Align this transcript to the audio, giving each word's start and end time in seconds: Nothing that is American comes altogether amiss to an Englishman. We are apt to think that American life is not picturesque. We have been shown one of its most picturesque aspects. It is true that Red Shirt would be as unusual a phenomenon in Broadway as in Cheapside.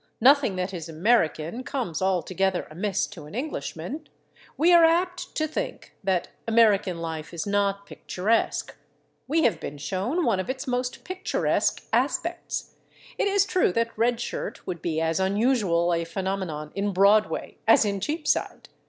Nothing 0.19 0.55
that 0.55 0.73
is 0.73 0.89
American 0.89 1.63
comes 1.63 2.01
altogether 2.01 2.65
amiss 2.71 3.05
to 3.05 3.27
an 3.27 3.35
Englishman. 3.35 4.09
We 4.57 4.73
are 4.73 4.83
apt 4.83 5.35
to 5.35 5.47
think 5.47 5.93
that 6.03 6.29
American 6.47 6.97
life 6.97 7.35
is 7.35 7.45
not 7.45 7.85
picturesque. 7.85 8.75
We 9.27 9.43
have 9.43 9.59
been 9.59 9.77
shown 9.77 10.25
one 10.25 10.39
of 10.39 10.49
its 10.49 10.65
most 10.65 11.03
picturesque 11.03 11.83
aspects. 11.93 12.73
It 13.19 13.27
is 13.27 13.45
true 13.45 13.71
that 13.73 13.95
Red 13.95 14.19
Shirt 14.19 14.65
would 14.65 14.81
be 14.81 14.99
as 14.99 15.19
unusual 15.19 15.93
a 15.93 16.03
phenomenon 16.03 16.71
in 16.73 16.93
Broadway 16.93 17.57
as 17.67 17.85
in 17.85 17.99
Cheapside. 17.99 18.69